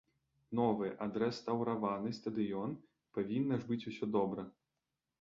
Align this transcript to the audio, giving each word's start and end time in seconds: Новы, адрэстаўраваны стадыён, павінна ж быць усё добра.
Новы, 0.59 0.87
адрэстаўраваны 1.07 2.15
стадыён, 2.21 2.75
павінна 3.21 3.55
ж 3.63 3.73
быць 3.73 3.83
усё 3.93 4.15
добра. 4.21 4.53